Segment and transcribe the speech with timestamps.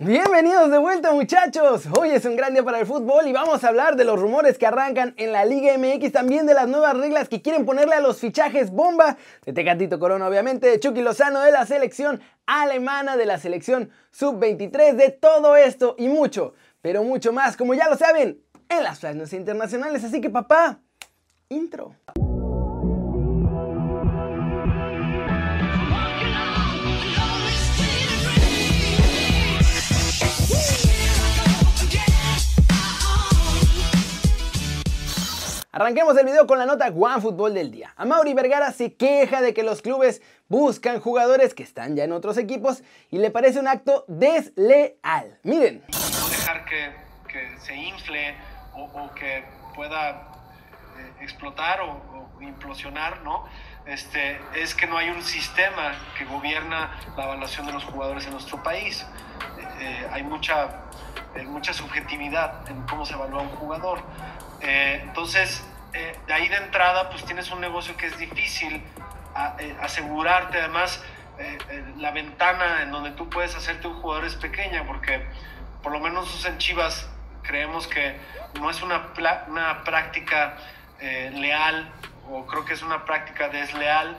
[0.00, 3.68] Bienvenidos de vuelta muchachos, hoy es un gran día para el fútbol y vamos a
[3.68, 7.28] hablar de los rumores que arrancan en la Liga MX, también de las nuevas reglas
[7.28, 11.50] que quieren ponerle a los fichajes bomba, de Tecatito Corona obviamente, de Chucky Lozano de
[11.50, 17.56] la selección alemana, de la selección sub-23, de todo esto y mucho, pero mucho más,
[17.56, 20.78] como ya lo saben, en las flashes internacionales, así que papá,
[21.48, 21.96] intro.
[35.78, 37.94] Arranquemos el video con la nota One Fútbol del día.
[38.04, 42.36] Mauri Vergara se queja de que los clubes buscan jugadores que están ya en otros
[42.36, 42.82] equipos
[43.12, 45.38] y le parece un acto desleal.
[45.44, 45.84] Miren.
[45.92, 46.90] No dejar que,
[47.60, 48.34] se infle
[48.74, 49.44] o, que
[49.76, 50.32] pueda
[50.98, 53.44] eh, explotar o, implosionar, ¿no?
[53.86, 58.32] Este, es que no hay un sistema que gobierna la evaluación de los jugadores en
[58.32, 59.06] nuestro país.
[59.78, 60.68] Eh, eh, hay mucha,
[61.46, 64.02] mucha subjetividad en cómo se evalúa un jugador.
[64.60, 68.82] Eh, entonces, eh, de ahí de entrada, pues tienes un negocio que es difícil
[69.58, 70.58] eh, asegurarte.
[70.58, 71.02] Además,
[71.98, 75.24] la ventana en donde tú puedes hacerte un jugador es pequeña, porque
[75.84, 77.08] por lo menos en Chivas
[77.42, 78.18] creemos que
[78.60, 79.12] no es una,
[79.46, 80.56] una práctica
[80.98, 81.92] leal,
[82.28, 84.16] o creo que es una práctica desleal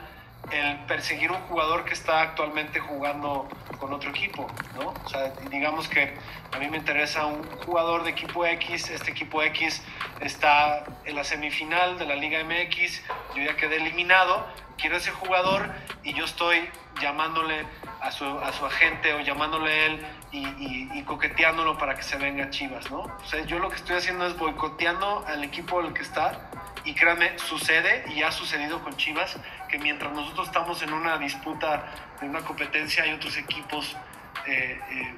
[0.50, 4.92] el perseguir un jugador que está actualmente jugando con otro equipo, ¿no?
[5.04, 6.14] O sea, digamos que
[6.52, 9.82] a mí me interesa un jugador de equipo X, este equipo X
[10.20, 13.02] está en la semifinal de la Liga MX,
[13.36, 15.70] yo ya quedé eliminado, quiero ese jugador
[16.02, 16.68] y yo estoy
[17.00, 17.64] llamándole
[18.00, 22.16] a su, a su agente o llamándole a él y, y, coqueteándolo para que se
[22.16, 23.00] venga Chivas, ¿no?
[23.00, 26.50] O sea, yo lo que estoy haciendo es boicoteando al equipo el que está
[26.84, 29.36] y créanme, sucede y ha sucedido con Chivas
[29.68, 31.84] que mientras nosotros estamos en una disputa,
[32.20, 33.96] en una competencia, hay otros equipos
[34.46, 35.14] eh, eh,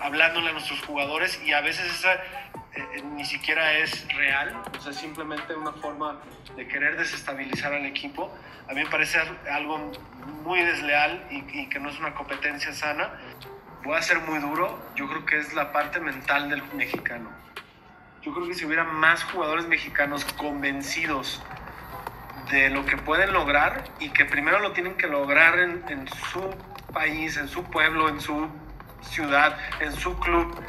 [0.00, 4.92] hablándole a nuestros jugadores y a veces esa eh, ni siquiera es real, o sea,
[4.92, 6.20] es simplemente una forma
[6.56, 8.32] de querer desestabilizar al equipo.
[8.68, 9.18] A mí me parece
[9.50, 9.92] algo
[10.44, 13.12] muy desleal y, y que no es una competencia sana.
[13.84, 17.46] Voy a ser muy duro, yo creo que es la parte mental del mexicano
[18.26, 21.40] yo creo que si hubiera más jugadores mexicanos convencidos
[22.50, 26.40] de lo que pueden lograr y que primero lo tienen que lograr en, su
[26.92, 28.48] país, en su pueblo, en su
[29.00, 30.60] ciudad, en su club,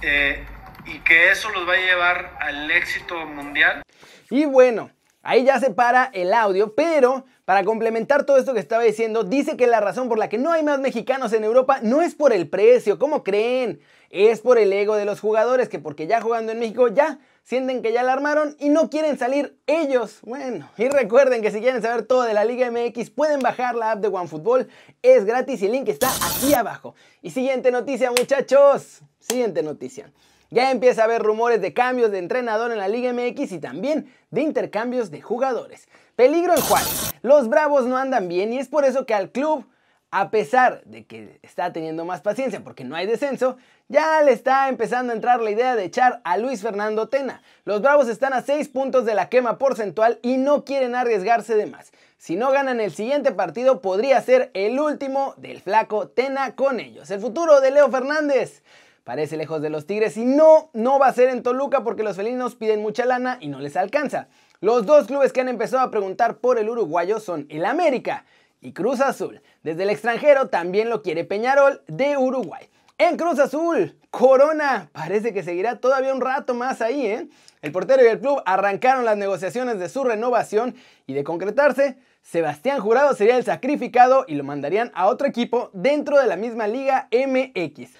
[0.00, 0.46] eh,
[0.86, 3.82] y que eso los va a llevar al éxito mundial.
[4.30, 4.90] Y bueno,
[5.22, 9.56] ahí ya se para el audio, pero para complementar todo esto que estaba diciendo, dice
[9.56, 12.32] que la razón por la que no hay más mexicanos en Europa no es por
[12.32, 13.80] el precio, ¿cómo creen?
[14.10, 17.82] Es por el ego de los jugadores que porque ya jugando en México ya sienten
[17.82, 20.18] que ya la armaron y no quieren salir ellos.
[20.22, 23.92] Bueno, y recuerden que si quieren saber todo de la Liga MX pueden bajar la
[23.92, 24.66] app de OneFootball,
[25.02, 26.96] es gratis y el link está aquí abajo.
[27.22, 30.10] Y siguiente noticia muchachos, siguiente noticia.
[30.50, 34.12] Ya empieza a haber rumores de cambios de entrenador en la Liga MX y también
[34.30, 35.88] de intercambios de jugadores.
[36.16, 37.14] Peligro en Juárez.
[37.20, 39.66] Los Bravos no andan bien y es por eso que al club,
[40.10, 44.70] a pesar de que está teniendo más paciencia porque no hay descenso, ya le está
[44.70, 47.42] empezando a entrar la idea de echar a Luis Fernando Tena.
[47.66, 51.66] Los Bravos están a 6 puntos de la quema porcentual y no quieren arriesgarse de
[51.66, 51.92] más.
[52.16, 57.10] Si no ganan el siguiente partido podría ser el último del flaco Tena con ellos.
[57.10, 58.62] El futuro de Leo Fernández
[59.06, 62.16] parece lejos de los Tigres y no, no va a ser en Toluca porque los
[62.16, 64.26] felinos piden mucha lana y no les alcanza.
[64.60, 68.24] Los dos clubes que han empezado a preguntar por el uruguayo son el América
[68.60, 69.42] y Cruz Azul.
[69.62, 72.68] Desde el extranjero también lo quiere Peñarol de Uruguay.
[72.98, 77.28] En Cruz Azul, Corona parece que seguirá todavía un rato más ahí, ¿eh?
[77.62, 80.74] El portero y el club arrancaron las negociaciones de su renovación
[81.06, 86.18] y de concretarse, Sebastián Jurado sería el sacrificado y lo mandarían a otro equipo dentro
[86.18, 87.90] de la misma Liga MX.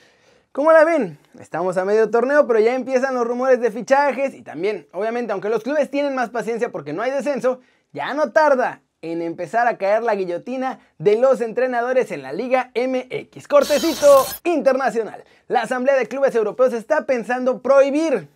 [0.57, 1.19] ¿Cómo la ven?
[1.39, 5.51] Estamos a medio torneo, pero ya empiezan los rumores de fichajes y también, obviamente, aunque
[5.51, 7.61] los clubes tienen más paciencia porque no hay descenso,
[7.93, 12.73] ya no tarda en empezar a caer la guillotina de los entrenadores en la Liga
[12.75, 13.49] MX.
[13.49, 15.25] Cortecito internacional.
[15.47, 18.27] La Asamblea de Clubes Europeos está pensando prohibir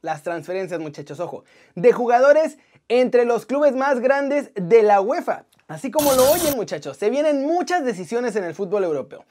[0.00, 1.42] las transferencias, muchachos, ojo,
[1.74, 2.56] de jugadores
[2.86, 5.46] entre los clubes más grandes de la UEFA.
[5.66, 9.24] Así como lo oyen, muchachos, se vienen muchas decisiones en el fútbol europeo,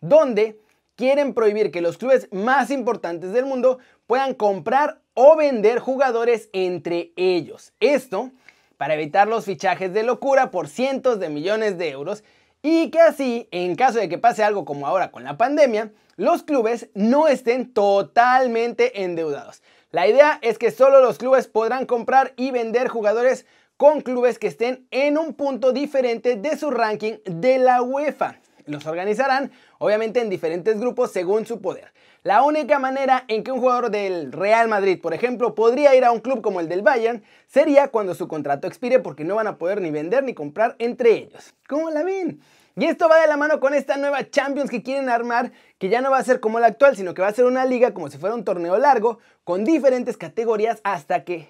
[0.00, 0.56] donde
[1.00, 7.14] quieren prohibir que los clubes más importantes del mundo puedan comprar o vender jugadores entre
[7.16, 7.72] ellos.
[7.80, 8.32] Esto
[8.76, 12.22] para evitar los fichajes de locura por cientos de millones de euros
[12.60, 16.42] y que así, en caso de que pase algo como ahora con la pandemia, los
[16.42, 19.62] clubes no estén totalmente endeudados.
[19.92, 23.46] La idea es que solo los clubes podrán comprar y vender jugadores
[23.78, 28.39] con clubes que estén en un punto diferente de su ranking de la UEFA.
[28.70, 31.92] Los organizarán, obviamente en diferentes grupos según su poder.
[32.22, 36.12] La única manera en que un jugador del Real Madrid, por ejemplo, podría ir a
[36.12, 39.56] un club como el del Bayern sería cuando su contrato expire porque no van a
[39.56, 41.54] poder ni vender ni comprar entre ellos.
[41.66, 42.40] ¿Cómo la ven?
[42.76, 46.00] Y esto va de la mano con esta nueva Champions que quieren armar, que ya
[46.00, 48.08] no va a ser como la actual, sino que va a ser una liga como
[48.08, 51.48] si fuera un torneo largo, con diferentes categorías hasta que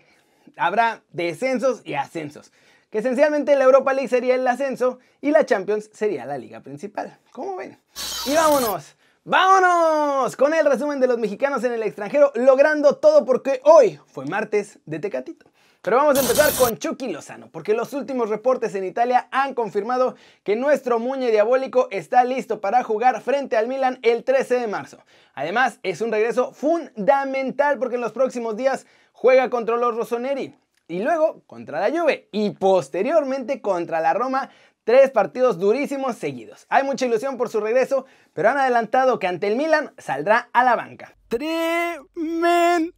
[0.56, 2.52] habrá descensos y ascensos.
[2.90, 7.18] Que esencialmente la Europa League sería el ascenso y la Champions sería la liga principal.
[7.32, 7.78] ¿Cómo ven?
[8.26, 8.96] Y vámonos.
[9.22, 10.34] ¡Vámonos!
[10.34, 14.78] Con el resumen de los mexicanos en el extranjero, logrando todo porque hoy fue martes
[14.86, 15.46] de Tecatito.
[15.82, 20.14] Pero vamos a empezar con Chucky Lozano, porque los últimos reportes en Italia han confirmado
[20.42, 24.98] que nuestro Muñe Diabólico está listo para jugar frente al Milan el 13 de marzo.
[25.34, 30.54] Además, es un regreso fundamental porque en los próximos días juega contra los Rossoneri
[30.90, 34.50] y luego contra la Juve y posteriormente contra la Roma.
[34.84, 36.66] Tres partidos durísimos seguidos.
[36.68, 40.64] Hay mucha ilusión por su regreso, pero han adelantado que ante el Milan saldrá a
[40.64, 41.16] la banca.
[41.28, 42.92] Tremendo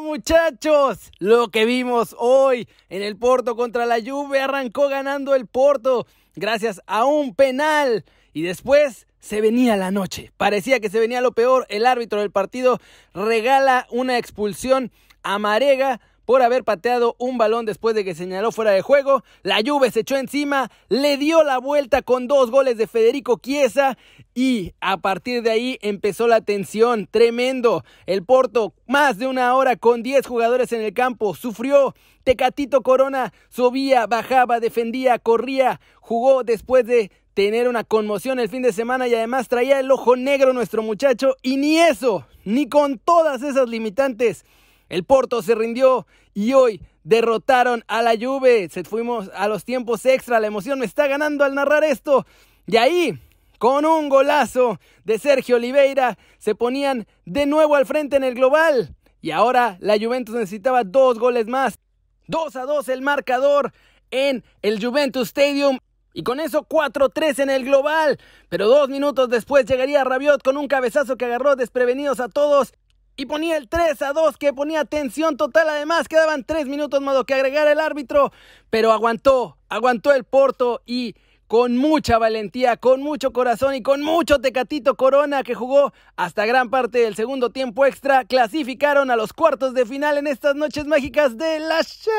[0.00, 1.12] muchachos!
[1.18, 6.80] Lo que vimos hoy en el Porto contra la Juve arrancó ganando el Porto gracias
[6.86, 10.32] a un penal y después se venía la noche.
[10.36, 11.66] Parecía que se venía lo peor.
[11.68, 12.80] El árbitro del partido
[13.14, 14.90] regala una expulsión
[15.22, 19.24] a Marega por haber pateado un balón después de que señaló fuera de juego.
[19.42, 23.96] La Juve se echó encima, le dio la vuelta con dos goles de Federico Chiesa
[24.34, 27.08] y a partir de ahí empezó la tensión.
[27.10, 27.84] Tremendo.
[28.06, 31.94] El Porto, más de una hora con 10 jugadores en el campo, sufrió.
[32.24, 38.72] Tecatito Corona subía, bajaba, defendía, corría, jugó después de tener una conmoción el fin de
[38.72, 43.42] semana y además traía el ojo negro nuestro muchacho y ni eso, ni con todas
[43.42, 44.44] esas limitantes
[44.92, 48.68] el Porto se rindió y hoy derrotaron a la Juve.
[48.68, 50.38] Se fuimos a los tiempos extra.
[50.38, 52.26] La emoción me está ganando al narrar esto.
[52.66, 53.18] Y ahí,
[53.58, 58.94] con un golazo de Sergio Oliveira, se ponían de nuevo al frente en el global.
[59.22, 61.78] Y ahora la Juventus necesitaba dos goles más.
[62.26, 63.72] 2 a 2 el marcador
[64.10, 65.78] en el Juventus Stadium.
[66.12, 68.18] Y con eso 4-3 en el global.
[68.50, 72.74] Pero dos minutos después llegaría Rabiot con un cabezazo que agarró desprevenidos a todos
[73.16, 75.68] y ponía el 3 a 2 que ponía tensión total.
[75.68, 78.32] Además, quedaban 3 minutos modo que agregar el árbitro,
[78.70, 81.14] pero aguantó, aguantó el Porto y
[81.52, 86.70] con mucha valentía, con mucho corazón y con mucho tecatito Corona que jugó hasta gran
[86.70, 91.36] parte del segundo tiempo extra, clasificaron a los cuartos de final en estas noches mágicas
[91.36, 92.10] de la Champions.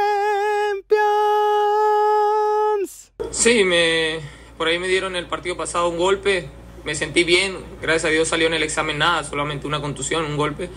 [3.31, 4.19] Sí, me
[4.57, 6.47] por ahí me dieron el partido pasado un golpe,
[6.85, 10.37] me sentí bien, gracias a Dios salió en el examen nada, solamente una contusión, un
[10.37, 10.69] golpe.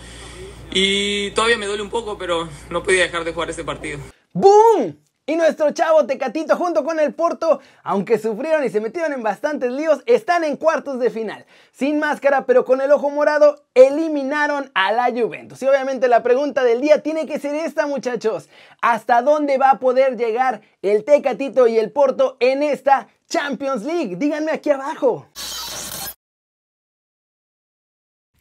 [0.71, 3.99] Y todavía me duele un poco, pero no podía dejar de jugar este partido.
[4.33, 4.99] ¡Boom!
[5.29, 9.73] Y nuestro chavo Tecatito junto con el Porto, aunque sufrieron y se metieron en bastantes
[9.73, 11.47] líos, están en cuartos de final.
[11.73, 15.61] Sin máscara, pero con el ojo morado, eliminaron a la Juventus.
[15.63, 18.49] Y obviamente la pregunta del día tiene que ser esta, muchachos.
[18.81, 24.15] ¿Hasta dónde va a poder llegar el Tecatito y el Porto en esta Champions League?
[24.15, 25.27] Díganme aquí abajo.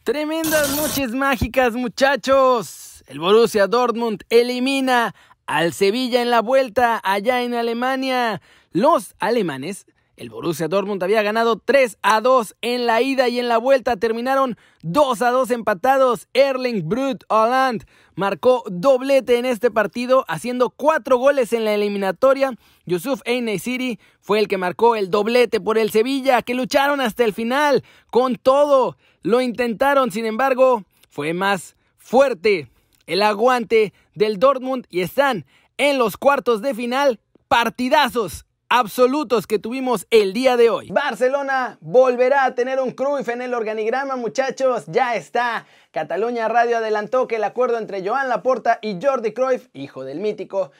[0.06, 3.02] Tremendas noches mágicas, muchachos.
[3.08, 5.16] El Borussia Dortmund elimina
[5.46, 8.40] al Sevilla en la vuelta allá en Alemania.
[8.70, 9.84] Los alemanes,
[10.16, 13.96] el Borussia Dortmund había ganado 3 a 2 en la ida y en la vuelta
[13.96, 16.28] terminaron 2 a 2 empatados.
[16.32, 22.56] Erling Brut Holland marcó doblete en este partido, haciendo cuatro goles en la eliminatoria.
[22.86, 23.20] Yusuf
[23.60, 27.84] City fue el que marcó el doblete por el Sevilla, que lucharon hasta el final
[28.10, 28.96] con todo.
[29.22, 32.70] Lo intentaron, sin embargo, fue más fuerte
[33.06, 35.44] el aguante del Dortmund y están
[35.76, 37.20] en los cuartos de final.
[37.48, 40.90] Partidazos absolutos que tuvimos el día de hoy.
[40.90, 44.84] Barcelona volverá a tener un Cruyff en el organigrama, muchachos.
[44.86, 45.66] Ya está.
[45.90, 50.72] Cataluña Radio adelantó que el acuerdo entre Joan Laporta y Jordi Cruyff, hijo del mítico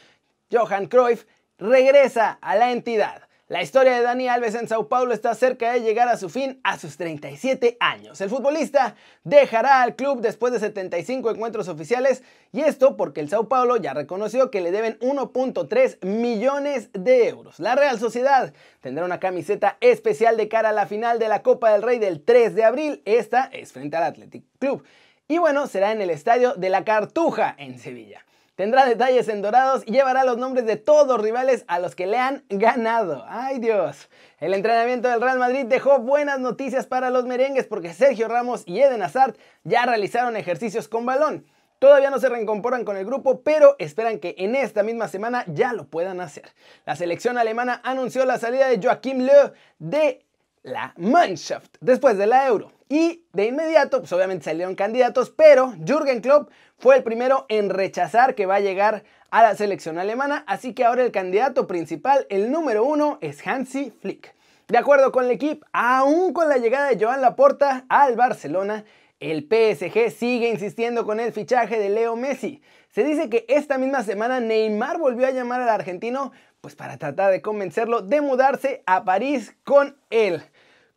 [0.50, 1.24] Johan Cruyff,
[1.58, 3.25] regresa a la entidad.
[3.48, 6.58] La historia de Dani Alves en Sao Paulo está cerca de llegar a su fin
[6.64, 8.20] a sus 37 años.
[8.20, 13.48] El futbolista dejará al club después de 75 encuentros oficiales y esto porque el Sao
[13.48, 17.60] Paulo ya reconoció que le deben 1.3 millones de euros.
[17.60, 21.70] La Real Sociedad tendrá una camiseta especial de cara a la final de la Copa
[21.70, 23.02] del Rey del 3 de abril.
[23.04, 24.82] Esta es frente al Athletic Club.
[25.28, 28.26] Y bueno, será en el estadio de la Cartuja en Sevilla.
[28.56, 32.06] Tendrá detalles en dorados y llevará los nombres de todos los rivales a los que
[32.06, 33.26] le han ganado.
[33.28, 34.08] ¡Ay Dios!
[34.40, 38.80] El entrenamiento del Real Madrid dejó buenas noticias para los merengues porque Sergio Ramos y
[38.80, 41.44] Eden Hazard ya realizaron ejercicios con balón.
[41.78, 45.74] Todavía no se reincorporan con el grupo, pero esperan que en esta misma semana ya
[45.74, 46.50] lo puedan hacer.
[46.86, 50.25] La selección alemana anunció la salida de Joachim Löw de
[50.66, 52.72] la Mannschaft después de la Euro.
[52.88, 58.34] Y de inmediato, pues obviamente salieron candidatos, pero Jürgen Klopp fue el primero en rechazar
[58.34, 62.50] que va a llegar a la selección alemana, así que ahora el candidato principal, el
[62.50, 64.34] número uno, es Hansi Flick.
[64.68, 68.84] De acuerdo con el equipo, aún con la llegada de Joan Laporta al Barcelona,
[69.20, 72.60] el PSG sigue insistiendo con el fichaje de Leo Messi.
[72.90, 77.30] Se dice que esta misma semana Neymar volvió a llamar al argentino pues para tratar
[77.30, 80.42] de convencerlo de mudarse a París con él.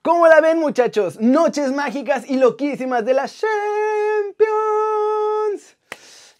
[0.02, 1.20] ¿Cómo la ven muchachos?
[1.20, 3.50] Noches mágicas y loquísimas de la Champions.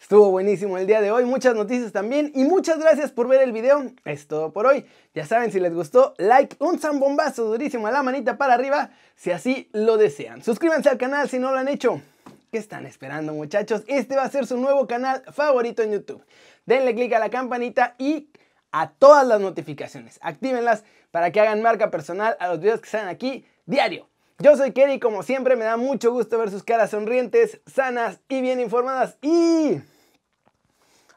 [0.00, 3.52] Estuvo buenísimo el día de hoy, muchas noticias también y muchas gracias por ver el
[3.52, 3.92] video.
[4.04, 4.84] Es todo por hoy.
[5.14, 9.30] Ya saben, si les gustó, like, un zambombazo durísimo a la manita para arriba si
[9.30, 10.42] así lo desean.
[10.42, 12.02] Suscríbanse al canal si no lo han hecho.
[12.50, 13.84] ¿Qué están esperando muchachos?
[13.86, 16.24] Este va a ser su nuevo canal favorito en YouTube.
[16.66, 18.30] Denle click a la campanita y
[18.72, 20.18] a todas las notificaciones.
[20.22, 24.08] Actívenlas para que hagan marca personal a los videos que salen aquí diario.
[24.38, 28.40] Yo soy Kerry como siempre me da mucho gusto ver sus caras sonrientes, sanas y
[28.40, 29.18] bien informadas.
[29.20, 29.80] Y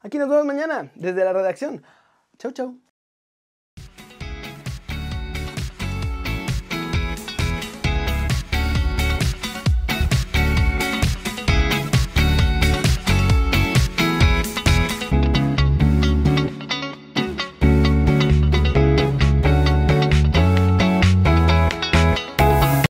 [0.00, 1.84] aquí nos vemos mañana desde la redacción.
[2.38, 2.91] Chau, chau.